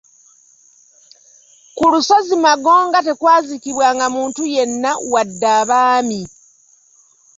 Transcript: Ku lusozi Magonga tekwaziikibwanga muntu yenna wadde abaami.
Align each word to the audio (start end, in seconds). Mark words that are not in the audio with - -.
Ku 1.77 1.83
lusozi 1.91 2.33
Magonga 2.45 2.99
tekwaziikibwanga 3.07 4.05
muntu 4.15 4.41
yenna 4.53 4.91
wadde 5.11 5.47
abaami. 5.59 6.21